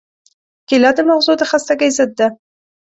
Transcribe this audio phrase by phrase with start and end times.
[0.67, 2.27] کېله د مغزو د خستګۍ ضد ده.